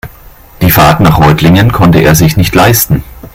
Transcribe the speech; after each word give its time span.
Die 0.63 0.71
Fahrt 0.71 0.99
nach 1.01 1.19
Reutlingen 1.19 1.71
konnte 1.71 1.99
er 1.99 2.15
sich 2.15 2.35
nicht 2.35 2.55
leisten 2.55 3.03